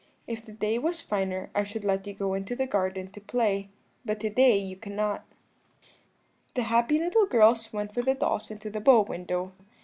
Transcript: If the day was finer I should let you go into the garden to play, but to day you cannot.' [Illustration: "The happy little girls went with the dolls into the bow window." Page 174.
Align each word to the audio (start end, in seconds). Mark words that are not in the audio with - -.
If 0.25 0.43
the 0.43 0.51
day 0.51 0.79
was 0.79 0.99
finer 0.99 1.51
I 1.53 1.63
should 1.63 1.85
let 1.85 2.07
you 2.07 2.13
go 2.15 2.33
into 2.33 2.55
the 2.55 2.65
garden 2.65 3.11
to 3.11 3.21
play, 3.21 3.69
but 4.03 4.19
to 4.21 4.31
day 4.31 4.57
you 4.57 4.75
cannot.' 4.75 5.23
[Illustration: 5.29 6.51
"The 6.55 6.63
happy 6.63 6.97
little 6.97 7.27
girls 7.27 7.71
went 7.71 7.95
with 7.95 8.05
the 8.05 8.15
dolls 8.15 8.49
into 8.49 8.71
the 8.71 8.79
bow 8.81 9.01
window." 9.01 9.41
Page 9.49 9.59
174. 9.59 9.63